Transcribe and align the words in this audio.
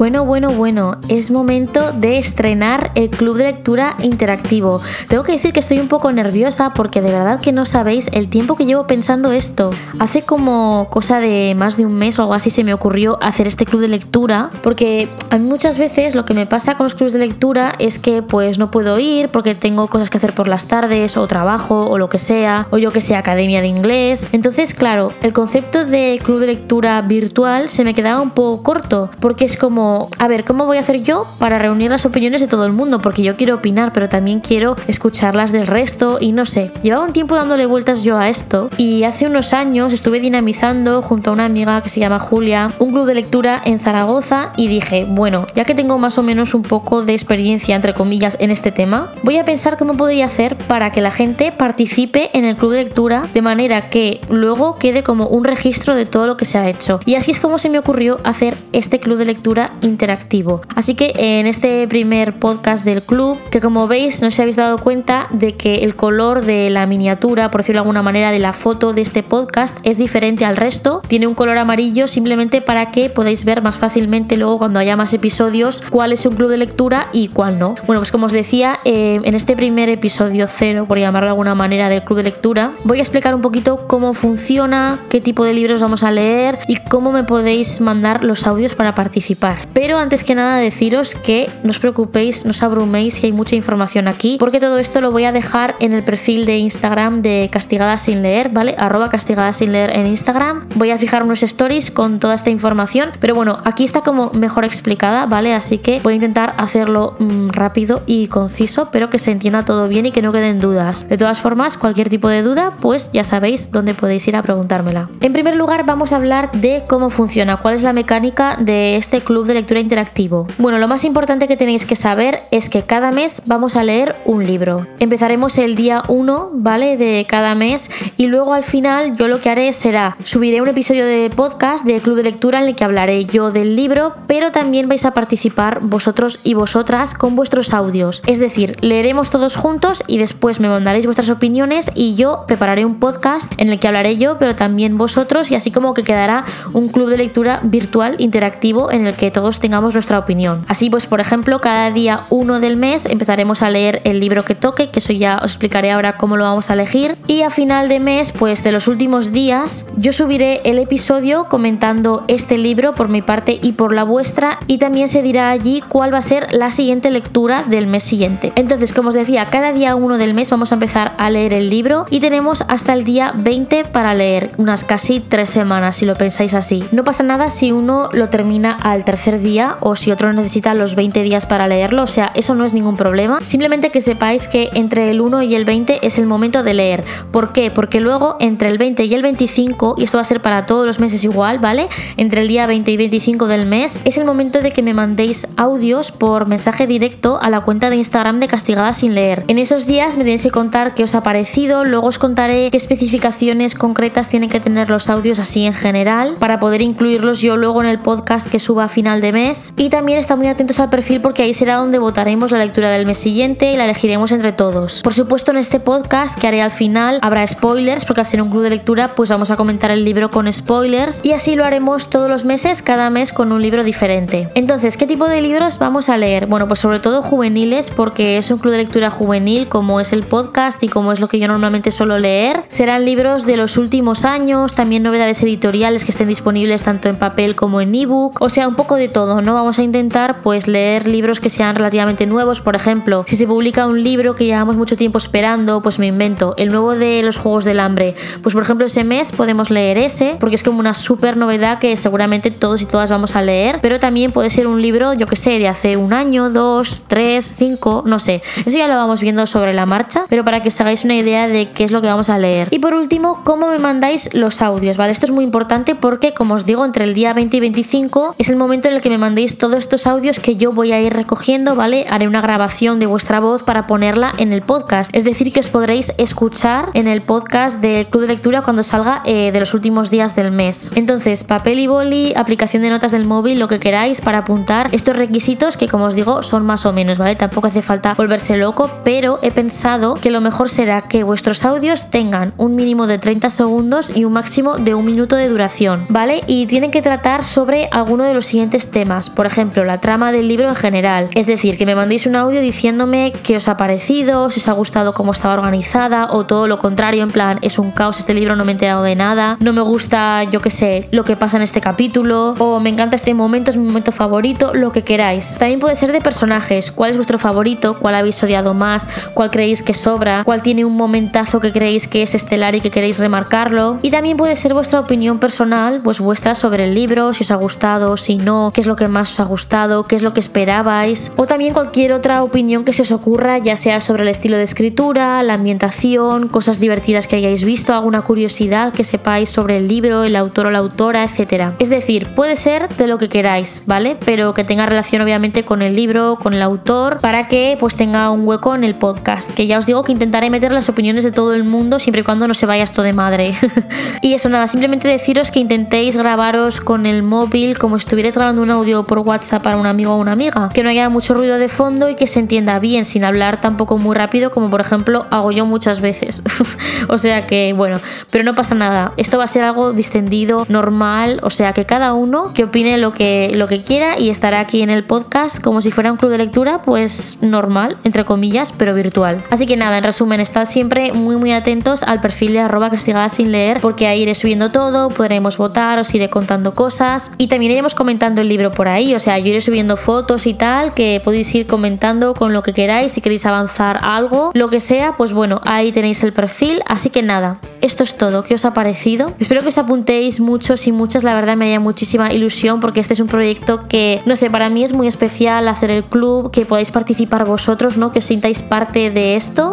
Bueno, 0.00 0.24
bueno, 0.24 0.48
bueno, 0.48 0.98
es 1.08 1.30
momento 1.30 1.92
de 1.92 2.16
estrenar 2.16 2.90
el 2.94 3.10
club 3.10 3.36
de 3.36 3.44
lectura 3.44 3.96
interactivo. 4.00 4.80
Tengo 5.08 5.24
que 5.24 5.32
decir 5.32 5.52
que 5.52 5.60
estoy 5.60 5.78
un 5.78 5.88
poco 5.88 6.10
nerviosa 6.10 6.72
porque 6.72 7.02
de 7.02 7.12
verdad 7.12 7.38
que 7.38 7.52
no 7.52 7.66
sabéis 7.66 8.08
el 8.14 8.30
tiempo 8.30 8.56
que 8.56 8.64
llevo 8.64 8.86
pensando 8.86 9.30
esto. 9.30 9.68
Hace 9.98 10.22
como 10.22 10.88
cosa 10.88 11.20
de 11.20 11.54
más 11.54 11.76
de 11.76 11.84
un 11.84 11.96
mes 11.96 12.18
o 12.18 12.22
algo 12.22 12.32
así 12.32 12.48
se 12.48 12.64
me 12.64 12.72
ocurrió 12.72 13.22
hacer 13.22 13.46
este 13.46 13.66
club 13.66 13.82
de 13.82 13.88
lectura 13.88 14.48
porque 14.62 15.06
a 15.28 15.36
mí 15.36 15.46
muchas 15.46 15.76
veces 15.76 16.14
lo 16.14 16.24
que 16.24 16.32
me 16.32 16.46
pasa 16.46 16.78
con 16.78 16.84
los 16.84 16.94
clubes 16.94 17.12
de 17.12 17.18
lectura 17.18 17.74
es 17.78 17.98
que 17.98 18.22
pues 18.22 18.56
no 18.56 18.70
puedo 18.70 18.98
ir 18.98 19.28
porque 19.28 19.54
tengo 19.54 19.88
cosas 19.88 20.08
que 20.08 20.16
hacer 20.16 20.32
por 20.32 20.48
las 20.48 20.66
tardes 20.66 21.18
o 21.18 21.26
trabajo 21.26 21.84
o 21.84 21.98
lo 21.98 22.08
que 22.08 22.18
sea 22.18 22.68
o 22.70 22.78
yo 22.78 22.90
que 22.90 23.02
sé 23.02 23.16
academia 23.16 23.60
de 23.60 23.66
inglés. 23.66 24.28
Entonces, 24.32 24.72
claro, 24.72 25.12
el 25.20 25.34
concepto 25.34 25.84
de 25.84 26.18
club 26.24 26.40
de 26.40 26.46
lectura 26.46 27.02
virtual 27.02 27.68
se 27.68 27.84
me 27.84 27.92
quedaba 27.92 28.22
un 28.22 28.30
poco 28.30 28.62
corto 28.62 29.10
porque 29.20 29.44
es 29.44 29.58
como 29.58 29.89
a 30.18 30.28
ver, 30.28 30.44
¿cómo 30.44 30.66
voy 30.66 30.76
a 30.76 30.80
hacer 30.80 31.02
yo 31.02 31.26
para 31.38 31.58
reunir 31.58 31.90
las 31.90 32.06
opiniones 32.06 32.40
de 32.40 32.48
todo 32.48 32.66
el 32.66 32.72
mundo? 32.72 33.00
Porque 33.00 33.22
yo 33.22 33.36
quiero 33.36 33.56
opinar, 33.56 33.92
pero 33.92 34.08
también 34.08 34.40
quiero 34.40 34.76
escucharlas 34.86 35.52
del 35.52 35.66
resto 35.66 36.18
y 36.20 36.32
no 36.32 36.44
sé. 36.44 36.70
Llevaba 36.82 37.04
un 37.04 37.12
tiempo 37.12 37.36
dándole 37.36 37.66
vueltas 37.66 38.02
yo 38.02 38.18
a 38.18 38.28
esto 38.28 38.70
y 38.76 39.04
hace 39.04 39.26
unos 39.26 39.52
años 39.52 39.92
estuve 39.92 40.20
dinamizando 40.20 41.02
junto 41.02 41.30
a 41.30 41.32
una 41.32 41.44
amiga 41.44 41.80
que 41.82 41.88
se 41.88 42.00
llama 42.00 42.18
Julia 42.18 42.68
un 42.78 42.92
club 42.92 43.06
de 43.06 43.14
lectura 43.14 43.60
en 43.64 43.80
Zaragoza 43.80 44.52
y 44.56 44.68
dije, 44.68 45.06
bueno, 45.08 45.46
ya 45.54 45.64
que 45.64 45.74
tengo 45.74 45.98
más 45.98 46.18
o 46.18 46.22
menos 46.22 46.54
un 46.54 46.62
poco 46.62 47.02
de 47.02 47.12
experiencia, 47.12 47.76
entre 47.76 47.94
comillas, 47.94 48.36
en 48.40 48.50
este 48.50 48.72
tema, 48.72 49.12
voy 49.22 49.38
a 49.38 49.44
pensar 49.44 49.76
cómo 49.76 49.96
podría 49.96 50.26
hacer 50.26 50.56
para 50.56 50.90
que 50.92 51.00
la 51.00 51.10
gente 51.10 51.52
participe 51.52 52.30
en 52.32 52.44
el 52.44 52.56
club 52.56 52.72
de 52.72 52.84
lectura 52.84 53.26
de 53.34 53.42
manera 53.42 53.90
que 53.90 54.20
luego 54.28 54.76
quede 54.78 55.02
como 55.02 55.26
un 55.26 55.44
registro 55.44 55.94
de 55.94 56.06
todo 56.06 56.26
lo 56.26 56.36
que 56.36 56.44
se 56.44 56.58
ha 56.58 56.68
hecho. 56.68 57.00
Y 57.04 57.14
así 57.14 57.30
es 57.30 57.40
como 57.40 57.58
se 57.58 57.70
me 57.70 57.78
ocurrió 57.78 58.18
hacer 58.24 58.54
este 58.72 59.00
club 59.00 59.18
de 59.18 59.24
lectura 59.24 59.72
interactivo. 59.82 60.62
Así 60.74 60.94
que 60.94 61.12
en 61.16 61.46
este 61.46 61.86
primer 61.88 62.38
podcast 62.38 62.84
del 62.84 63.02
club, 63.02 63.38
que 63.50 63.60
como 63.60 63.86
veis 63.88 64.22
no 64.22 64.28
os 64.28 64.38
habéis 64.38 64.56
dado 64.56 64.78
cuenta 64.78 65.26
de 65.30 65.56
que 65.56 65.84
el 65.84 65.96
color 65.96 66.44
de 66.44 66.70
la 66.70 66.86
miniatura, 66.86 67.50
por 67.50 67.60
decirlo 67.60 67.78
de 67.78 67.82
alguna 67.82 68.02
manera, 68.02 68.30
de 68.30 68.38
la 68.38 68.52
foto 68.52 68.92
de 68.92 69.02
este 69.02 69.22
podcast 69.22 69.78
es 69.82 69.98
diferente 69.98 70.44
al 70.44 70.56
resto. 70.56 71.02
Tiene 71.06 71.26
un 71.26 71.34
color 71.34 71.58
amarillo 71.58 72.06
simplemente 72.06 72.60
para 72.60 72.90
que 72.90 73.10
podáis 73.10 73.44
ver 73.44 73.62
más 73.62 73.78
fácilmente 73.78 74.36
luego 74.36 74.58
cuando 74.58 74.78
haya 74.78 74.96
más 74.96 75.12
episodios 75.14 75.82
cuál 75.90 76.12
es 76.12 76.24
un 76.26 76.34
club 76.34 76.50
de 76.50 76.58
lectura 76.58 77.06
y 77.12 77.28
cuál 77.28 77.58
no. 77.58 77.74
Bueno, 77.86 78.00
pues 78.00 78.12
como 78.12 78.26
os 78.26 78.32
decía, 78.32 78.78
eh, 78.84 79.20
en 79.22 79.34
este 79.34 79.56
primer 79.56 79.88
episodio 79.88 80.46
cero, 80.46 80.86
por 80.86 80.98
llamarlo 80.98 81.26
de 81.26 81.30
alguna 81.30 81.54
manera, 81.54 81.88
del 81.88 82.02
club 82.02 82.18
de 82.18 82.24
lectura, 82.24 82.72
voy 82.84 82.98
a 82.98 83.02
explicar 83.02 83.34
un 83.34 83.42
poquito 83.42 83.86
cómo 83.86 84.14
funciona, 84.14 84.98
qué 85.08 85.20
tipo 85.20 85.44
de 85.44 85.54
libros 85.54 85.80
vamos 85.80 86.02
a 86.02 86.10
leer 86.10 86.58
y 86.68 86.76
cómo 86.76 87.12
me 87.12 87.24
podéis 87.24 87.80
mandar 87.80 88.24
los 88.24 88.46
audios 88.46 88.74
para 88.74 88.94
participar. 88.94 89.69
Pero 89.72 89.98
antes 89.98 90.24
que 90.24 90.34
nada 90.34 90.58
deciros 90.58 91.14
que 91.14 91.48
no 91.62 91.70
os 91.70 91.78
preocupéis, 91.78 92.44
no 92.44 92.50
os 92.50 92.62
abruméis 92.62 93.20
que 93.20 93.26
hay 93.26 93.32
mucha 93.32 93.56
información 93.56 94.08
aquí, 94.08 94.36
porque 94.38 94.60
todo 94.60 94.78
esto 94.78 95.00
lo 95.00 95.12
voy 95.12 95.24
a 95.24 95.32
dejar 95.32 95.76
en 95.80 95.92
el 95.92 96.02
perfil 96.02 96.46
de 96.46 96.58
Instagram 96.58 97.22
de 97.22 97.48
Castigada 97.52 97.98
sin 97.98 98.22
leer, 98.22 98.50
¿vale? 98.50 98.74
Arroba 98.78 99.08
Castigada 99.08 99.52
sin 99.52 99.72
leer 99.72 99.90
en 99.90 100.06
Instagram. 100.06 100.66
Voy 100.74 100.90
a 100.90 100.98
fijar 100.98 101.22
unos 101.22 101.42
stories 101.42 101.90
con 101.90 102.18
toda 102.18 102.34
esta 102.34 102.50
información, 102.50 103.10
pero 103.20 103.34
bueno, 103.34 103.58
aquí 103.64 103.84
está 103.84 104.00
como 104.00 104.30
mejor 104.32 104.64
explicada, 104.64 105.26
¿vale? 105.26 105.54
Así 105.54 105.78
que 105.78 106.00
voy 106.00 106.14
a 106.14 106.16
intentar 106.16 106.54
hacerlo 106.56 107.16
mm, 107.18 107.50
rápido 107.50 108.02
y 108.06 108.28
conciso, 108.28 108.90
pero 108.90 109.10
que 109.10 109.18
se 109.18 109.30
entienda 109.30 109.64
todo 109.64 109.88
bien 109.88 110.06
y 110.06 110.10
que 110.10 110.22
no 110.22 110.32
queden 110.32 110.60
dudas. 110.60 111.08
De 111.08 111.16
todas 111.16 111.40
formas, 111.40 111.76
cualquier 111.76 112.08
tipo 112.08 112.28
de 112.28 112.42
duda, 112.42 112.74
pues 112.80 113.10
ya 113.12 113.24
sabéis 113.24 113.70
dónde 113.70 113.94
podéis 113.94 114.26
ir 114.28 114.36
a 114.36 114.42
preguntármela. 114.42 115.08
En 115.20 115.32
primer 115.32 115.56
lugar, 115.56 115.84
vamos 115.84 116.12
a 116.12 116.16
hablar 116.16 116.50
de 116.52 116.84
cómo 116.88 117.10
funciona, 117.10 117.56
cuál 117.58 117.74
es 117.74 117.82
la 117.82 117.92
mecánica 117.92 118.56
de 118.58 118.96
este 118.96 119.20
club 119.20 119.46
de 119.46 119.59
lectura 119.60 119.80
interactivo? 119.80 120.46
Bueno, 120.58 120.78
lo 120.78 120.88
más 120.88 121.04
importante 121.04 121.46
que 121.46 121.56
tenéis 121.56 121.84
que 121.84 121.96
saber 121.96 122.40
es 122.50 122.68
que 122.68 122.82
cada 122.82 123.12
mes 123.12 123.42
vamos 123.44 123.76
a 123.76 123.84
leer 123.84 124.16
un 124.24 124.42
libro. 124.42 124.86
Empezaremos 124.98 125.58
el 125.58 125.76
día 125.76 126.02
1, 126.08 126.50
¿vale? 126.54 126.96
De 126.96 127.26
cada 127.28 127.54
mes 127.54 127.90
y 128.16 128.26
luego 128.26 128.54
al 128.54 128.64
final 128.64 129.16
yo 129.16 129.28
lo 129.28 129.40
que 129.40 129.50
haré 129.50 129.72
será 129.72 130.16
subiré 130.24 130.62
un 130.62 130.68
episodio 130.68 131.04
de 131.04 131.28
podcast 131.28 131.84
de 131.84 132.00
Club 132.00 132.16
de 132.16 132.22
Lectura 132.22 132.60
en 132.62 132.68
el 132.68 132.74
que 132.74 132.84
hablaré 132.84 133.26
yo 133.26 133.50
del 133.50 133.76
libro, 133.76 134.14
pero 134.26 134.50
también 134.50 134.88
vais 134.88 135.04
a 135.04 135.12
participar 135.12 135.80
vosotros 135.82 136.40
y 136.42 136.54
vosotras 136.54 137.14
con 137.14 137.36
vuestros 137.36 137.74
audios. 137.74 138.22
Es 138.26 138.38
decir, 138.38 138.76
leeremos 138.80 139.30
todos 139.30 139.56
juntos 139.56 140.02
y 140.06 140.18
después 140.18 140.60
me 140.60 140.68
mandaréis 140.68 141.04
vuestras 141.04 141.28
opiniones 141.28 141.90
y 141.94 142.14
yo 142.14 142.44
prepararé 142.46 142.86
un 142.86 142.98
podcast 142.98 143.52
en 143.58 143.68
el 143.68 143.78
que 143.78 143.88
hablaré 143.88 144.16
yo, 144.16 144.38
pero 144.38 144.56
también 144.56 144.96
vosotros 144.96 145.50
y 145.50 145.54
así 145.54 145.70
como 145.70 145.92
que 145.92 146.02
quedará 146.02 146.44
un 146.72 146.88
club 146.88 147.10
de 147.10 147.18
lectura 147.18 147.60
virtual 147.62 148.16
interactivo 148.18 148.90
en 148.90 149.06
el 149.06 149.14
que 149.14 149.30
todos 149.30 149.49
tengamos 149.58 149.94
nuestra 149.94 150.18
opinión. 150.18 150.64
Así 150.68 150.90
pues, 150.90 151.06
por 151.06 151.20
ejemplo, 151.20 151.60
cada 151.60 151.90
día 151.90 152.20
uno 152.30 152.60
del 152.60 152.76
mes 152.76 153.06
empezaremos 153.06 153.62
a 153.62 153.70
leer 153.70 154.00
el 154.04 154.20
libro 154.20 154.44
que 154.44 154.54
toque, 154.54 154.90
que 154.90 155.00
eso 155.00 155.12
ya 155.12 155.40
os 155.42 155.52
explicaré 155.52 155.90
ahora 155.90 156.16
cómo 156.16 156.36
lo 156.36 156.44
vamos 156.44 156.70
a 156.70 156.74
elegir. 156.74 157.16
Y 157.26 157.42
a 157.42 157.50
final 157.50 157.88
de 157.88 158.00
mes, 158.00 158.32
pues 158.32 158.62
de 158.62 158.72
los 158.72 158.88
últimos 158.88 159.32
días, 159.32 159.86
yo 159.96 160.12
subiré 160.12 160.60
el 160.64 160.78
episodio 160.78 161.46
comentando 161.48 162.24
este 162.28 162.58
libro 162.58 162.94
por 162.94 163.08
mi 163.08 163.22
parte 163.22 163.58
y 163.60 163.72
por 163.72 163.94
la 163.94 164.04
vuestra 164.04 164.58
y 164.66 164.78
también 164.78 165.08
se 165.08 165.22
dirá 165.22 165.50
allí 165.50 165.82
cuál 165.88 166.12
va 166.12 166.18
a 166.18 166.22
ser 166.22 166.52
la 166.52 166.70
siguiente 166.70 167.10
lectura 167.10 167.64
del 167.64 167.86
mes 167.86 168.04
siguiente. 168.04 168.52
Entonces, 168.56 168.92
como 168.92 169.08
os 169.08 169.14
decía, 169.14 169.46
cada 169.46 169.72
día 169.72 169.94
uno 169.94 170.18
del 170.18 170.34
mes 170.34 170.50
vamos 170.50 170.72
a 170.72 170.74
empezar 170.74 171.12
a 171.18 171.30
leer 171.30 171.52
el 171.54 171.70
libro 171.70 172.06
y 172.10 172.20
tenemos 172.20 172.64
hasta 172.68 172.92
el 172.92 173.04
día 173.04 173.32
20 173.34 173.84
para 173.84 174.14
leer, 174.14 174.50
unas 174.58 174.84
casi 174.84 175.20
tres 175.20 175.50
semanas 175.50 175.96
si 175.96 176.06
lo 176.06 176.16
pensáis 176.16 176.54
así. 176.54 176.84
No 176.92 177.04
pasa 177.04 177.22
nada 177.22 177.50
si 177.50 177.72
uno 177.72 178.08
lo 178.12 178.28
termina 178.28 178.72
al 178.72 179.04
tercer 179.04 179.39
día 179.40 179.76
o 179.80 179.96
si 179.96 180.10
otro 180.12 180.32
necesita 180.32 180.74
los 180.74 180.94
20 180.94 181.22
días 181.22 181.46
para 181.46 181.68
leerlo, 181.68 182.02
o 182.02 182.06
sea, 182.06 182.32
eso 182.34 182.54
no 182.54 182.64
es 182.64 182.74
ningún 182.74 182.96
problema. 182.96 183.40
Simplemente 183.42 183.90
que 183.90 184.00
sepáis 184.00 184.48
que 184.48 184.70
entre 184.74 185.10
el 185.10 185.20
1 185.20 185.42
y 185.42 185.54
el 185.54 185.64
20 185.64 186.06
es 186.06 186.18
el 186.18 186.26
momento 186.26 186.62
de 186.62 186.74
leer. 186.74 187.04
¿Por 187.32 187.52
qué? 187.52 187.70
Porque 187.70 188.00
luego 188.00 188.36
entre 188.40 188.68
el 188.68 188.78
20 188.78 189.04
y 189.04 189.14
el 189.14 189.22
25, 189.22 189.96
y 189.98 190.04
esto 190.04 190.18
va 190.18 190.22
a 190.22 190.24
ser 190.24 190.40
para 190.40 190.66
todos 190.66 190.86
los 190.86 191.00
meses 191.00 191.24
igual, 191.24 191.58
¿vale? 191.58 191.88
Entre 192.16 192.42
el 192.42 192.48
día 192.48 192.66
20 192.66 192.90
y 192.90 192.96
25 192.96 193.46
del 193.46 193.66
mes, 193.66 194.02
es 194.04 194.18
el 194.18 194.24
momento 194.24 194.60
de 194.62 194.72
que 194.72 194.82
me 194.82 194.94
mandéis 194.94 195.48
audios 195.56 196.12
por 196.12 196.46
mensaje 196.46 196.86
directo 196.86 197.38
a 197.40 197.50
la 197.50 197.60
cuenta 197.60 197.90
de 197.90 197.96
Instagram 197.96 198.40
de 198.40 198.48
Castigada 198.48 198.92
sin 198.92 199.14
leer. 199.14 199.44
En 199.48 199.58
esos 199.58 199.86
días 199.86 200.16
me 200.16 200.24
tenéis 200.24 200.42
que 200.42 200.50
contar 200.50 200.94
qué 200.94 201.04
os 201.04 201.14
ha 201.14 201.22
parecido, 201.22 201.84
luego 201.84 202.08
os 202.08 202.18
contaré 202.18 202.70
qué 202.70 202.76
especificaciones 202.76 203.74
concretas 203.74 204.28
tienen 204.28 204.50
que 204.50 204.60
tener 204.60 204.90
los 204.90 205.08
audios 205.08 205.38
así 205.38 205.64
en 205.64 205.74
general 205.74 206.34
para 206.38 206.60
poder 206.60 206.82
incluirlos 206.82 207.40
yo 207.40 207.56
luego 207.56 207.82
en 207.82 207.88
el 207.88 207.98
podcast 207.98 208.50
que 208.50 208.60
suba 208.60 208.84
a 208.84 208.88
final 208.88 209.20
de 209.20 209.29
mes 209.32 209.72
y 209.76 209.90
también 209.90 210.18
está 210.18 210.36
muy 210.36 210.48
atentos 210.48 210.80
al 210.80 210.90
perfil 210.90 211.20
porque 211.20 211.42
ahí 211.42 211.54
será 211.54 211.76
donde 211.76 211.98
votaremos 211.98 212.52
la 212.52 212.58
lectura 212.58 212.90
del 212.90 213.06
mes 213.06 213.18
siguiente 213.18 213.72
y 213.72 213.76
la 213.76 213.84
elegiremos 213.84 214.32
entre 214.32 214.52
todos. 214.52 215.02
Por 215.02 215.14
supuesto 215.14 215.50
en 215.50 215.58
este 215.58 215.80
podcast 215.80 216.38
que 216.38 216.46
haré 216.46 216.62
al 216.62 216.70
final 216.70 217.18
habrá 217.22 217.46
spoilers 217.46 218.04
porque 218.04 218.20
al 218.20 218.26
ser 218.26 218.42
un 218.42 218.50
club 218.50 218.62
de 218.62 218.70
lectura 218.70 219.08
pues 219.14 219.30
vamos 219.30 219.50
a 219.50 219.56
comentar 219.56 219.90
el 219.90 220.04
libro 220.04 220.30
con 220.30 220.50
spoilers 220.52 221.20
y 221.22 221.32
así 221.32 221.56
lo 221.56 221.64
haremos 221.64 222.10
todos 222.10 222.28
los 222.28 222.44
meses, 222.44 222.82
cada 222.82 223.10
mes 223.10 223.32
con 223.32 223.52
un 223.52 223.62
libro 223.62 223.84
diferente. 223.84 224.48
Entonces, 224.54 224.96
¿qué 224.96 225.06
tipo 225.06 225.26
de 225.26 225.40
libros 225.40 225.78
vamos 225.78 226.08
a 226.08 226.16
leer? 226.16 226.46
Bueno, 226.46 226.68
pues 226.68 226.80
sobre 226.80 227.00
todo 227.00 227.22
juveniles 227.22 227.90
porque 227.90 228.38
es 228.38 228.50
un 228.50 228.58
club 228.58 228.72
de 228.72 228.78
lectura 228.78 229.10
juvenil 229.10 229.68
como 229.68 230.00
es 230.00 230.12
el 230.12 230.22
podcast 230.22 230.82
y 230.82 230.88
como 230.88 231.12
es 231.12 231.20
lo 231.20 231.28
que 231.28 231.38
yo 231.38 231.48
normalmente 231.48 231.90
suelo 231.90 232.18
leer. 232.18 232.64
Serán 232.68 233.04
libros 233.04 233.46
de 233.46 233.56
los 233.56 233.76
últimos 233.76 234.24
años, 234.24 234.74
también 234.74 235.02
novedades 235.02 235.42
editoriales 235.42 236.04
que 236.04 236.10
estén 236.10 236.28
disponibles 236.28 236.82
tanto 236.82 237.08
en 237.08 237.16
papel 237.16 237.54
como 237.54 237.80
en 237.80 237.94
ebook, 237.94 238.40
o 238.40 238.48
sea, 238.48 238.68
un 238.68 238.76
poco 238.76 238.96
de 238.96 239.08
todo, 239.10 239.42
¿no? 239.42 239.54
vamos 239.54 239.78
a 239.78 239.82
intentar 239.82 240.42
pues 240.42 240.68
leer 240.68 241.06
libros 241.06 241.40
que 241.40 241.50
sean 241.50 241.76
relativamente 241.76 242.26
nuevos. 242.26 242.60
Por 242.60 242.76
ejemplo, 242.76 243.24
si 243.26 243.36
se 243.36 243.46
publica 243.46 243.86
un 243.86 244.02
libro 244.02 244.34
que 244.34 244.46
llevamos 244.46 244.76
mucho 244.76 244.96
tiempo 244.96 245.18
esperando, 245.18 245.82
pues 245.82 245.98
me 245.98 246.06
invento 246.06 246.54
el 246.56 246.68
nuevo 246.68 246.94
de 246.94 247.22
los 247.22 247.38
Juegos 247.38 247.64
del 247.64 247.80
Hambre. 247.80 248.14
Pues 248.42 248.54
por 248.54 248.62
ejemplo 248.62 248.86
ese 248.86 249.04
mes 249.04 249.32
podemos 249.32 249.70
leer 249.70 249.98
ese, 249.98 250.36
porque 250.40 250.56
es 250.56 250.62
como 250.62 250.80
una 250.80 250.94
súper 250.94 251.36
novedad 251.36 251.78
que 251.78 251.96
seguramente 251.96 252.50
todos 252.50 252.80
y 252.80 252.86
todas 252.86 253.10
vamos 253.10 253.36
a 253.36 253.42
leer. 253.42 253.80
Pero 253.82 254.00
también 254.00 254.32
puede 254.32 254.50
ser 254.50 254.66
un 254.66 254.80
libro, 254.80 255.14
yo 255.14 255.26
que 255.26 255.36
sé, 255.36 255.58
de 255.58 255.68
hace 255.68 255.96
un 255.96 256.12
año, 256.12 256.50
dos, 256.50 257.02
tres, 257.06 257.54
cinco, 257.56 258.02
no 258.06 258.18
sé. 258.18 258.42
Eso 258.64 258.76
ya 258.76 258.88
lo 258.88 258.94
vamos 258.94 259.20
viendo 259.20 259.46
sobre 259.46 259.72
la 259.72 259.86
marcha, 259.86 260.22
pero 260.28 260.44
para 260.44 260.62
que 260.62 260.68
os 260.68 260.80
hagáis 260.80 261.04
una 261.04 261.16
idea 261.16 261.48
de 261.48 261.70
qué 261.72 261.84
es 261.84 261.90
lo 261.90 262.00
que 262.00 262.06
vamos 262.06 262.30
a 262.30 262.38
leer. 262.38 262.68
Y 262.70 262.78
por 262.78 262.94
último, 262.94 263.42
cómo 263.44 263.68
me 263.68 263.78
mandáis 263.78 264.32
los 264.34 264.62
audios, 264.62 264.96
¿vale? 264.96 265.12
Esto 265.12 265.26
es 265.26 265.32
muy 265.32 265.44
importante 265.44 265.94
porque, 265.94 266.32
como 266.32 266.54
os 266.54 266.64
digo, 266.64 266.84
entre 266.84 267.04
el 267.04 267.14
día 267.14 267.32
20 267.32 267.56
y 267.56 267.60
25 267.60 268.34
es 268.38 268.48
el 268.48 268.56
momento 268.56 268.88
en 268.88 268.94
el 268.94 268.99
que 269.00 269.10
me 269.10 269.18
mandéis 269.18 269.58
todos 269.58 269.76
estos 269.76 270.06
audios 270.06 270.40
que 270.40 270.56
yo 270.56 270.72
voy 270.72 270.92
a 270.92 271.00
ir 271.00 271.12
recogiendo, 271.12 271.76
¿vale? 271.76 272.06
Haré 272.08 272.26
una 272.26 272.40
grabación 272.40 272.98
de 272.98 273.06
vuestra 273.06 273.40
voz 273.40 273.62
para 273.62 273.86
ponerla 273.86 274.32
en 274.38 274.52
el 274.52 274.62
podcast. 274.62 275.10
Es 275.14 275.24
decir, 275.24 275.52
que 275.52 275.60
os 275.60 275.68
podréis 275.68 276.12
escuchar 276.18 276.90
en 276.94 277.08
el 277.08 277.22
podcast 277.22 277.80
del 277.80 278.06
Club 278.06 278.22
de 278.22 278.28
Lectura 278.28 278.62
cuando 278.62 278.82
salga 278.82 279.22
eh, 279.24 279.50
de 279.52 279.60
los 279.60 279.74
últimos 279.74 280.10
días 280.10 280.34
del 280.36 280.52
mes. 280.52 280.90
Entonces, 280.94 281.44
papel 281.44 281.78
y 281.78 281.86
boli, 281.86 282.32
aplicación 282.36 282.82
de 282.82 282.90
notas 282.90 283.10
del 283.12 283.24
móvil, 283.24 283.58
lo 283.58 283.68
que 283.68 283.80
queráis 283.80 284.20
para 284.20 284.38
apuntar 284.38 284.88
estos 284.92 285.16
requisitos 285.16 285.76
que, 285.76 285.88
como 285.88 286.04
os 286.04 286.14
digo, 286.14 286.42
son 286.42 286.66
más 286.66 286.86
o 286.86 286.92
menos, 286.92 287.18
¿vale? 287.18 287.36
Tampoco 287.36 287.66
hace 287.66 287.82
falta 287.82 288.14
volverse 288.14 288.56
loco, 288.56 288.90
pero 289.04 289.38
he 289.42 289.50
pensado 289.50 290.14
que 290.14 290.30
lo 290.30 290.40
mejor 290.40 290.68
será 290.68 291.02
que 291.02 291.22
vuestros 291.22 291.64
audios 291.64 292.10
tengan 292.10 292.52
un 292.56 292.74
mínimo 292.74 293.06
de 293.06 293.18
30 293.18 293.50
segundos 293.50 294.12
y 294.14 294.24
un 294.24 294.32
máximo 294.32 294.76
de 294.76 294.94
un 294.94 295.04
minuto 295.04 295.36
de 295.36 295.48
duración, 295.48 296.04
¿vale? 296.08 296.42
Y 296.46 296.66
tienen 296.66 296.90
que 296.90 297.02
tratar 297.02 297.44
sobre 297.44 297.88
alguno 297.92 298.24
de 298.24 298.34
los 298.34 298.46
siguientes 298.46 298.89
temas, 298.90 299.30
por 299.30 299.46
ejemplo, 299.46 299.84
la 299.84 299.98
trama 299.98 300.32
del 300.32 300.48
libro 300.48 300.68
en 300.68 300.74
general. 300.74 301.28
Es 301.34 301.46
decir, 301.46 301.78
que 301.78 301.86
me 301.86 301.94
mandéis 301.94 302.26
un 302.26 302.36
audio 302.36 302.60
diciéndome 302.60 303.32
qué 303.44 303.56
os 303.56 303.68
ha 303.68 303.76
parecido, 303.76 304.50
si 304.50 304.60
os 304.60 304.68
ha 304.68 304.72
gustado 304.72 305.14
cómo 305.14 305.32
estaba 305.32 305.54
organizada 305.54 306.28
o 306.30 306.46
todo 306.46 306.66
lo 306.68 306.78
contrario, 306.78 307.22
en 307.22 307.30
plan, 307.30 307.58
es 307.62 307.78
un 307.78 307.90
caos 307.90 308.18
este 308.18 308.34
libro, 308.34 308.56
no 308.56 308.64
me 308.64 308.72
he 308.72 308.74
enterado 308.74 309.02
de 309.02 309.16
nada, 309.16 309.56
no 309.60 309.72
me 309.72 309.82
gusta, 309.82 310.44
yo 310.44 310.60
qué 310.60 310.70
sé, 310.70 311.08
lo 311.10 311.24
que 311.24 311.36
pasa 311.36 311.56
en 311.56 311.62
este 311.62 311.80
capítulo 311.80 312.54
o 312.58 312.80
me 312.80 312.90
encanta 312.90 313.16
este 313.16 313.34
momento, 313.34 313.70
es 313.70 313.76
mi 313.76 313.86
momento 313.86 314.12
favorito, 314.12 314.72
lo 314.74 314.92
que 314.92 315.02
queráis. 315.02 315.56
También 315.58 315.80
puede 315.80 315.96
ser 315.96 316.12
de 316.12 316.20
personajes, 316.20 316.92
cuál 316.92 317.10
es 317.10 317.16
vuestro 317.16 317.38
favorito, 317.38 317.98
cuál 317.98 318.14
habéis 318.14 318.42
odiado 318.42 318.74
más, 318.74 319.08
cuál 319.34 319.50
creéis 319.50 319.82
que 319.82 319.94
sobra, 319.94 320.44
cuál 320.44 320.62
tiene 320.62 320.84
un 320.84 320.96
momentazo 320.96 321.60
que 321.60 321.72
creéis 321.72 322.08
que 322.08 322.22
es 322.22 322.34
estelar 322.34 322.74
y 322.74 322.80
que 322.80 322.90
queréis 322.90 323.18
remarcarlo. 323.18 323.98
Y 324.02 324.10
también 324.10 324.36
puede 324.36 324.56
ser 324.56 324.74
vuestra 324.74 325.00
opinión 325.00 325.38
personal, 325.38 326.00
pues 326.02 326.20
vuestra 326.20 326.54
sobre 326.54 326.84
el 326.84 326.94
libro, 326.94 327.34
si 327.34 327.44
os 327.44 327.50
ha 327.50 327.56
gustado, 327.56 328.16
si 328.16 328.38
no, 328.38 328.72
qué 328.80 328.84
es 328.84 328.88
lo 328.88 328.96
que 328.96 329.08
más 329.08 329.32
os 329.32 329.40
ha 329.40 329.44
gustado, 329.44 330.04
qué 330.04 330.16
es 330.16 330.22
lo 330.22 330.32
que 330.32 330.40
esperabais. 330.40 331.32
O 331.36 331.44
también 331.44 331.74
cualquier 331.74 332.14
otra 332.14 332.42
opinión 332.42 332.82
que 332.82 332.94
se 332.94 333.02
os 333.02 333.12
ocurra, 333.12 333.58
ya 333.58 333.76
sea 333.76 334.00
sobre 334.00 334.22
el 334.22 334.28
estilo 334.28 334.56
de 334.56 334.62
escritura, 334.62 335.42
la 335.42 335.52
ambientación, 335.52 336.48
cosas 336.48 336.80
divertidas 336.80 337.28
que 337.28 337.36
hayáis 337.36 337.62
visto, 337.62 337.92
alguna 337.92 338.22
curiosidad 338.22 338.94
que 338.94 339.04
sepáis 339.04 339.50
sobre 339.50 339.76
el 339.76 339.86
libro, 339.86 340.24
el 340.24 340.34
autor 340.34 340.68
o 340.68 340.70
la 340.70 340.78
autora, 340.78 341.24
etc. 341.24 341.74
Es 341.78 341.90
decir, 341.90 342.28
puede 342.34 342.56
ser 342.56 342.88
de 342.88 343.06
lo 343.06 343.18
que 343.18 343.28
queráis, 343.28 343.82
¿vale? 343.84 344.16
Pero 344.24 344.54
que 344.54 344.64
tenga 344.64 344.86
relación 344.86 345.20
obviamente 345.20 345.62
con 345.62 345.82
el 345.82 345.94
libro, 345.94 346.38
con 346.40 346.54
el 346.54 346.62
autor, 346.62 347.18
para 347.20 347.48
que 347.48 347.76
pues 347.78 347.96
tenga 347.96 348.30
un 348.30 348.48
hueco 348.48 348.74
en 348.74 348.84
el 348.84 348.94
podcast. 348.94 349.50
Que 349.52 349.66
ya 349.66 349.76
os 349.76 349.84
digo 349.84 350.04
que 350.04 350.12
intentaré 350.12 350.48
meter 350.48 350.72
las 350.72 350.88
opiniones 350.88 351.22
de 351.22 351.32
todo 351.32 351.52
el 351.52 351.64
mundo 351.64 351.98
siempre 351.98 352.22
y 352.22 352.24
cuando 352.24 352.48
no 352.48 352.54
se 352.54 352.64
vaya 352.64 352.84
esto 352.84 353.02
de 353.02 353.12
madre. 353.12 353.52
y 354.22 354.32
eso 354.32 354.48
nada, 354.48 354.66
simplemente 354.68 355.06
deciros 355.06 355.50
que 355.50 355.60
intentéis 355.60 356.16
grabaros 356.16 356.80
con 356.80 357.04
el 357.04 357.22
móvil 357.22 357.76
como 357.76 357.98
si 357.98 358.04
estuvierais 358.04 358.34
grabando 358.34 358.62
un 358.70 358.76
audio 358.76 359.04
por 359.04 359.18
WhatsApp 359.18 359.62
para 359.62 359.76
un 359.76 359.86
amigo 359.86 360.14
o 360.14 360.16
una 360.16 360.32
amiga. 360.32 360.68
Que 360.72 360.82
no 360.82 360.90
haya 360.90 361.08
mucho 361.08 361.34
ruido 361.34 361.58
de 361.58 361.68
fondo 361.68 362.08
y 362.08 362.14
que 362.14 362.26
se 362.26 362.38
entienda 362.38 362.78
bien 362.78 363.04
sin 363.04 363.24
hablar 363.24 363.60
tampoco 363.60 363.98
muy 363.98 364.14
rápido 364.14 364.50
como 364.50 364.70
por 364.70 364.80
ejemplo 364.80 365.26
hago 365.30 365.50
yo 365.50 365.66
muchas 365.66 366.00
veces. 366.00 366.42
o 367.08 367.18
sea 367.18 367.46
que 367.46 367.72
bueno, 367.72 367.98
pero 368.30 368.44
no 368.44 368.54
pasa 368.54 368.74
nada. 368.74 369.12
Esto 369.16 369.38
va 369.38 369.44
a 369.44 369.48
ser 369.48 369.64
algo 369.64 369.92
distendido, 369.92 370.66
normal, 370.68 371.40
o 371.42 371.50
sea 371.50 371.72
que 371.72 371.84
cada 371.84 372.14
uno 372.14 372.52
que 372.54 372.64
opine 372.64 372.98
lo 372.98 373.12
que, 373.12 373.50
lo 373.54 373.66
que 373.66 373.82
quiera 373.82 374.18
y 374.18 374.30
estará 374.30 374.60
aquí 374.60 374.82
en 374.82 374.90
el 374.90 375.04
podcast 375.04 375.60
como 375.60 375.80
si 375.80 375.90
fuera 375.90 376.12
un 376.12 376.18
club 376.18 376.30
de 376.30 376.38
lectura, 376.38 376.82
pues 376.82 377.38
normal, 377.40 377.96
entre 378.04 378.24
comillas, 378.24 378.72
pero 378.76 378.94
virtual. 378.94 379.42
Así 379.50 379.66
que 379.66 379.76
nada, 379.76 379.98
en 379.98 380.04
resumen, 380.04 380.40
estad 380.40 380.68
siempre 380.68 381.12
muy 381.12 381.36
muy 381.36 381.52
atentos 381.52 382.02
al 382.02 382.20
perfil 382.20 382.52
de 382.52 382.60
arroba 382.60 382.90
castigada 382.90 383.28
sin 383.28 383.50
leer 383.50 383.80
porque 383.80 384.06
ahí 384.06 384.22
iré 384.22 384.34
subiendo 384.34 384.70
todo, 384.70 385.08
podremos 385.08 385.56
votar, 385.56 385.98
os 385.98 386.14
iré 386.14 386.30
contando 386.30 386.74
cosas 386.74 387.32
y 387.38 387.48
también 387.48 387.72
iremos 387.72 387.94
comentando 387.94 388.40
el 388.40 388.48
libro 388.48 388.59
por 388.72 388.88
ahí, 388.88 389.14
o 389.14 389.20
sea, 389.20 389.38
yo 389.38 389.46
iré 389.46 389.60
subiendo 389.60 389.96
fotos 389.96 390.46
y 390.46 390.54
tal 390.54 390.94
que 390.94 391.20
podéis 391.24 391.54
ir 391.54 391.66
comentando 391.66 392.34
con 392.34 392.52
lo 392.52 392.62
que 392.62 392.72
queráis, 392.72 393.12
si 393.12 393.20
queréis 393.20 393.46
avanzar 393.46 393.98
algo, 394.02 394.50
lo 394.54 394.68
que 394.68 394.80
sea, 394.80 395.16
pues 395.16 395.32
bueno, 395.32 395.60
ahí 395.64 395.92
tenéis 395.92 396.22
el 396.22 396.32
perfil, 396.32 396.82
así 396.86 397.10
que 397.10 397.22
nada, 397.22 397.58
esto 397.80 398.02
es 398.02 398.16
todo, 398.16 398.44
¿qué 398.44 398.54
os 398.54 398.64
ha 398.64 398.74
parecido? 398.74 399.32
Espero 399.38 399.62
que 399.62 399.68
os 399.68 399.78
apuntéis 399.78 400.40
muchos 400.40 400.86
y 400.86 400.92
muchas, 400.92 401.24
la 401.24 401.34
verdad 401.34 401.56
me 401.56 401.66
haría 401.66 401.80
muchísima 401.80 402.32
ilusión 402.32 402.80
porque 402.80 403.00
este 403.00 403.14
es 403.14 403.20
un 403.20 403.28
proyecto 403.28 403.88
que, 403.88 404.20
no 404.26 404.36
sé, 404.36 404.50
para 404.50 404.68
mí 404.68 404.84
es 404.84 404.92
muy 404.92 405.06
especial 405.06 405.66
hacer 405.68 405.90
el 405.90 406.04
club, 406.04 406.50
que 406.50 406.66
podáis 406.66 406.90
participar 406.90 407.44
vosotros, 407.46 407.96
¿no? 407.96 408.12
Que 408.12 408.18
os 408.18 408.24
sintáis 408.24 408.62
parte 408.62 409.10
de 409.10 409.36
esto. 409.36 409.72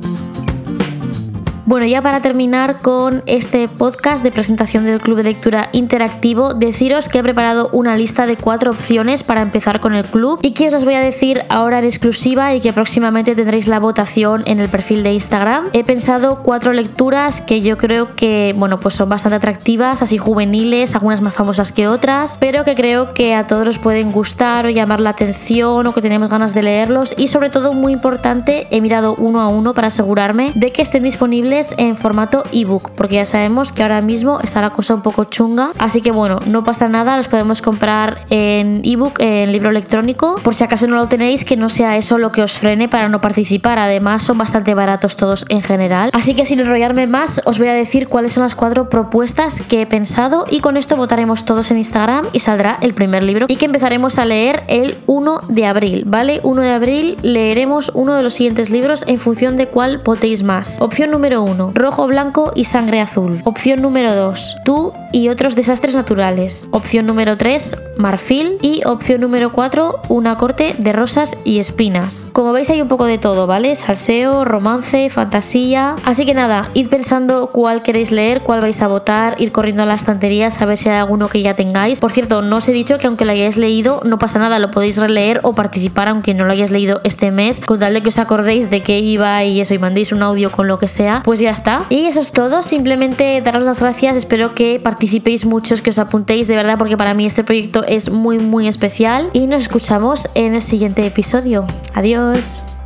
Bueno, 1.67 1.85
ya 1.85 2.01
para 2.01 2.21
terminar 2.21 2.81
con 2.81 3.23
este 3.25 3.67
podcast 3.67 4.23
de 4.23 4.31
presentación 4.31 4.85
del 4.85 5.01
Club 5.01 5.17
de 5.17 5.23
Lectura 5.23 5.67
Interactivo, 5.73 6.53
deciros 6.53 7.09
que 7.09 7.19
he 7.19 7.23
preparado 7.23 7.69
una 7.73 7.97
lista 7.97 8.25
de 8.25 8.37
cuatro 8.37 8.71
opciones 8.71 9.23
para 9.23 9.41
empezar 9.41 9.81
con 9.81 9.93
el 9.93 10.05
club 10.05 10.39
y 10.41 10.51
que 10.51 10.67
os 10.67 10.71
las 10.71 10.85
voy 10.85 10.93
a 10.93 11.01
decir 11.01 11.41
ahora 11.49 11.79
en 11.79 11.83
exclusiva 11.83 12.55
y 12.55 12.61
que 12.61 12.71
próximamente 12.71 13.35
tendréis 13.35 13.67
la 13.67 13.81
votación 13.81 14.43
en 14.45 14.61
el 14.61 14.69
perfil 14.69 15.03
de 15.03 15.11
Instagram. 15.11 15.65
He 15.73 15.83
pensado 15.83 16.41
cuatro 16.41 16.71
lecturas 16.71 17.41
que 17.41 17.59
yo 17.59 17.75
creo 17.75 18.15
que, 18.15 18.55
bueno, 18.55 18.79
pues 18.79 18.93
son 18.93 19.09
bastante 19.09 19.35
atractivas, 19.35 20.01
así 20.01 20.17
juveniles, 20.17 20.95
algunas 20.95 21.19
más 21.19 21.33
famosas 21.33 21.73
que 21.73 21.89
otras, 21.89 22.37
pero 22.39 22.63
que 22.63 22.75
creo 22.75 23.13
que 23.13 23.35
a 23.35 23.45
todos 23.45 23.67
os 23.67 23.77
pueden 23.77 24.13
gustar 24.13 24.67
o 24.67 24.69
llamar 24.69 25.01
la 25.01 25.09
atención 25.09 25.85
o 25.85 25.93
que 25.93 26.01
tenemos 26.01 26.29
ganas 26.29 26.53
de 26.53 26.63
leerlos 26.63 27.13
y 27.17 27.27
sobre 27.27 27.49
todo 27.49 27.73
muy 27.73 27.91
importante, 27.91 28.67
he 28.71 28.79
mirado 28.79 29.15
uno 29.15 29.41
a 29.41 29.49
uno 29.49 29.73
para 29.73 29.89
asegurarme 29.89 30.53
de 30.55 30.71
que 30.71 30.81
estén 30.81 31.03
disponibles 31.03 31.56
en 31.77 31.97
formato 31.97 32.43
ebook, 32.51 32.91
porque 32.91 33.15
ya 33.15 33.25
sabemos 33.25 33.71
que 33.71 33.81
ahora 33.81 34.01
mismo 34.01 34.39
está 34.41 34.61
la 34.61 34.69
cosa 34.69 34.93
un 34.93 35.01
poco 35.01 35.23
chunga. 35.25 35.69
Así 35.79 36.01
que 36.01 36.11
bueno, 36.11 36.39
no 36.45 36.63
pasa 36.63 36.87
nada, 36.87 37.17
los 37.17 37.27
podemos 37.27 37.61
comprar 37.61 38.25
en 38.29 38.81
ebook, 38.83 39.19
en 39.19 39.51
libro 39.51 39.69
electrónico. 39.69 40.39
Por 40.43 40.53
si 40.53 40.63
acaso 40.63 40.87
no 40.87 40.97
lo 40.97 41.07
tenéis, 41.07 41.45
que 41.45 41.57
no 41.57 41.69
sea 41.69 41.97
eso 41.97 42.17
lo 42.17 42.31
que 42.31 42.43
os 42.43 42.53
frene 42.53 42.87
para 42.87 43.09
no 43.09 43.21
participar. 43.21 43.79
Además, 43.79 44.23
son 44.23 44.37
bastante 44.37 44.73
baratos 44.73 45.15
todos 45.15 45.45
en 45.49 45.61
general. 45.61 46.11
Así 46.13 46.35
que 46.35 46.45
sin 46.45 46.59
enrollarme 46.59 47.07
más, 47.07 47.41
os 47.45 47.57
voy 47.57 47.69
a 47.69 47.73
decir 47.73 48.07
cuáles 48.07 48.33
son 48.33 48.43
las 48.43 48.55
cuatro 48.55 48.89
propuestas 48.89 49.61
que 49.61 49.81
he 49.81 49.85
pensado 49.85 50.45
y 50.49 50.59
con 50.59 50.77
esto 50.77 50.95
votaremos 50.95 51.45
todos 51.45 51.71
en 51.71 51.77
Instagram 51.77 52.25
y 52.33 52.39
saldrá 52.39 52.77
el 52.81 52.93
primer 52.93 53.23
libro 53.23 53.47
y 53.49 53.55
que 53.55 53.65
empezaremos 53.65 54.19
a 54.19 54.25
leer 54.25 54.63
el 54.67 54.95
1 55.07 55.41
de 55.49 55.65
abril, 55.65 56.03
¿vale? 56.05 56.39
1 56.43 56.61
de 56.61 56.71
abril 56.71 57.17
leeremos 57.21 57.91
uno 57.93 58.13
de 58.13 58.23
los 58.23 58.33
siguientes 58.33 58.69
libros 58.69 59.03
en 59.07 59.17
función 59.17 59.57
de 59.57 59.67
cuál 59.67 59.99
votéis 59.99 60.43
más. 60.43 60.77
Opción 60.79 61.11
número 61.11 61.41
1, 61.43 61.46
rojo, 61.73 62.07
blanco 62.07 62.51
y 62.55 62.65
sangre 62.65 63.01
azul. 63.01 63.41
Opción 63.43 63.81
número 63.81 64.15
2, 64.15 64.57
tú 64.65 64.93
y 65.11 65.29
otros 65.29 65.55
desastres 65.55 65.95
naturales. 65.95 66.67
Opción 66.71 67.05
número 67.05 67.37
3, 67.37 67.77
marfil. 67.97 68.57
Y 68.61 68.81
opción 68.85 69.21
número 69.21 69.51
4, 69.51 70.01
una 70.09 70.35
corte 70.35 70.75
de 70.77 70.93
rosas 70.93 71.37
y 71.43 71.59
espinas. 71.59 72.29
Como 72.33 72.51
veis 72.51 72.69
hay 72.69 72.81
un 72.81 72.87
poco 72.87 73.05
de 73.05 73.17
todo, 73.17 73.47
¿vale? 73.47 73.75
Salseo, 73.75 74.45
romance, 74.45 75.09
fantasía. 75.09 75.95
Así 76.05 76.25
que 76.25 76.33
nada, 76.33 76.69
id 76.73 76.89
pensando 76.89 77.47
cuál 77.47 77.81
queréis 77.81 78.11
leer, 78.11 78.41
cuál 78.41 78.61
vais 78.61 78.81
a 78.81 78.87
votar, 78.87 79.35
ir 79.39 79.51
corriendo 79.51 79.83
a 79.83 79.85
las 79.85 80.01
estanterías 80.01 80.61
a 80.61 80.65
ver 80.65 80.77
si 80.77 80.89
hay 80.89 80.97
alguno 80.97 81.29
que 81.29 81.41
ya 81.41 81.53
tengáis. 81.53 81.99
Por 81.99 82.11
cierto, 82.11 82.41
no 82.41 82.57
os 82.57 82.67
he 82.67 82.73
dicho 82.73 82.97
que 82.97 83.07
aunque 83.07 83.25
lo 83.25 83.31
hayáis 83.31 83.57
leído, 83.57 84.01
no 84.03 84.19
pasa 84.19 84.39
nada, 84.39 84.59
lo 84.59 84.71
podéis 84.71 84.97
releer 84.97 85.39
o 85.43 85.53
participar 85.53 86.09
aunque 86.09 86.33
no 86.33 86.45
lo 86.45 86.51
hayáis 86.51 86.71
leído 86.71 87.01
este 87.03 87.31
mes, 87.31 87.61
con 87.61 87.79
tal 87.79 87.93
de 87.93 88.01
que 88.01 88.09
os 88.09 88.19
acordéis 88.19 88.69
de 88.69 88.81
qué 88.81 88.99
iba 88.99 89.43
y 89.43 89.61
eso 89.61 89.73
y 89.73 89.79
mandéis 89.79 90.11
un 90.11 90.23
audio 90.23 90.51
con 90.51 90.67
lo 90.67 90.79
que 90.79 90.87
sea, 90.87 91.21
pues 91.37 91.43
ya 91.43 91.51
está. 91.51 91.85
Y 91.89 92.05
eso 92.05 92.19
es 92.19 92.31
todo, 92.31 92.63
simplemente 92.63 93.41
daros 93.41 93.63
las 93.63 93.79
gracias, 93.79 94.17
espero 94.17 94.55
que 94.55 94.79
participéis 94.79 95.45
muchos, 95.45 95.83
que 95.83 95.91
os 95.91 95.99
apuntéis 95.99 96.47
de 96.47 96.55
verdad, 96.55 96.79
porque 96.79 96.97
para 96.97 97.13
mí 97.13 97.25
este 97.25 97.43
proyecto 97.43 97.83
es 97.83 98.09
muy 98.09 98.39
muy 98.39 98.67
especial 98.67 99.29
y 99.33 99.45
nos 99.45 99.61
escuchamos 99.63 100.29
en 100.33 100.55
el 100.55 100.61
siguiente 100.61 101.05
episodio. 101.05 101.65
Adiós. 101.93 102.76